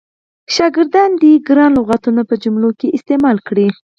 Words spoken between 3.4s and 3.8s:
کړي.